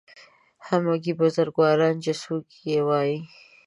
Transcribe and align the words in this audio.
همګي 0.67 1.13
بزرګواران 1.19 1.95
چې 2.03 2.11
څوک 2.21 2.45
یې 2.69 2.79
وایي 2.87 3.19